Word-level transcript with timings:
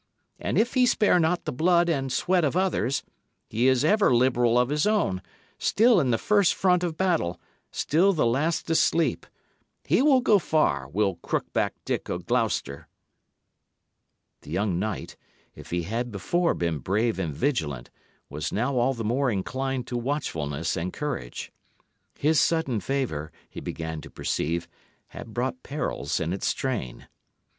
And 0.39 0.57
if 0.57 0.73
he 0.73 0.87
spare 0.87 1.19
not 1.19 1.45
the 1.45 1.51
blood 1.51 1.87
and 1.87 2.11
sweat 2.11 2.43
of 2.43 2.57
others, 2.57 3.03
he 3.51 3.67
is 3.67 3.85
ever 3.85 4.11
liberal 4.15 4.57
of 4.57 4.69
his 4.69 4.87
own, 4.87 5.21
still 5.59 5.99
in 5.99 6.09
the 6.09 6.17
first 6.17 6.55
front 6.55 6.83
of 6.83 6.97
battle, 6.97 7.39
still 7.69 8.11
the 8.11 8.25
last 8.25 8.65
to 8.65 8.73
sleep. 8.73 9.27
He 9.85 10.01
will 10.01 10.21
go 10.21 10.39
far, 10.39 10.89
will 10.89 11.17
Crookback 11.17 11.73
Dick 11.85 12.09
o' 12.09 12.17
Gloucester!" 12.17 12.87
The 14.41 14.49
young 14.49 14.79
knight, 14.79 15.17
if 15.53 15.69
he 15.69 15.83
had 15.83 16.09
before 16.11 16.55
been 16.55 16.79
brave 16.79 17.19
and 17.19 17.31
vigilant, 17.31 17.91
was 18.27 18.51
now 18.51 18.77
all 18.77 18.95
the 18.95 19.03
more 19.03 19.29
inclined 19.29 19.85
to 19.85 19.97
watchfulness 19.97 20.75
and 20.75 20.91
courage. 20.91 21.51
His 22.17 22.39
sudden 22.39 22.79
favour, 22.79 23.31
he 23.47 23.59
began 23.61 24.01
to 24.01 24.09
perceive, 24.09 24.67
had 25.09 25.31
brought 25.35 25.61
perils 25.61 26.19
in 26.19 26.33
its 26.33 26.51
train. 26.55 27.07